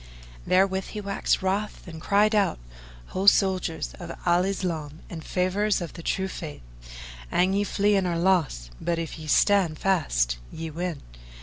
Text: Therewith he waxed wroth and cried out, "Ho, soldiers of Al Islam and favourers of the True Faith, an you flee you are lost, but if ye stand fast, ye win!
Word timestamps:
Therewith 0.47 0.85
he 0.85 0.99
waxed 0.99 1.43
wroth 1.43 1.87
and 1.87 2.01
cried 2.01 2.33
out, 2.33 2.57
"Ho, 3.09 3.27
soldiers 3.27 3.93
of 3.99 4.11
Al 4.25 4.45
Islam 4.45 5.01
and 5.11 5.23
favourers 5.23 5.79
of 5.79 5.93
the 5.93 6.01
True 6.01 6.27
Faith, 6.27 6.63
an 7.29 7.53
you 7.53 7.65
flee 7.65 7.95
you 7.95 8.07
are 8.07 8.17
lost, 8.17 8.71
but 8.81 8.97
if 8.97 9.19
ye 9.19 9.27
stand 9.27 9.77
fast, 9.77 10.37
ye 10.51 10.71
win! 10.71 11.03